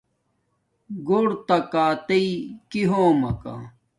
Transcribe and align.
گھور 1.07 1.27
نا 1.47 1.57
کاتی 1.71 2.23
کہ 2.69 2.81
ہوم 2.91 3.15
ماکا 3.21 3.55